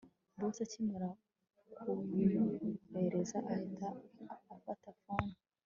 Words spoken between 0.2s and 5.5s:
Boss akimara kurumuhereza ahita afata phone